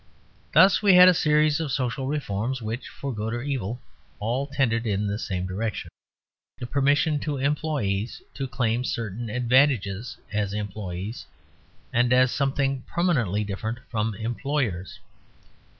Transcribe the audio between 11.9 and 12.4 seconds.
and as